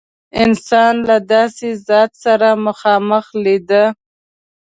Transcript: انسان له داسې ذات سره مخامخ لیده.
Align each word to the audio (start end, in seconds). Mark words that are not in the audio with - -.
انسان 0.43 0.93
له 1.09 1.17
داسې 1.33 1.67
ذات 1.87 2.11
سره 2.23 2.49
مخامخ 2.65 3.25
لیده. 3.43 3.83